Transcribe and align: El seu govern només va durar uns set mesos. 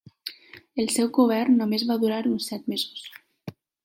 El 0.83 0.87
seu 0.93 1.09
govern 1.17 1.59
només 1.63 1.83
va 1.91 1.97
durar 2.05 2.21
uns 2.31 2.47
set 2.53 2.65
mesos. 2.73 3.05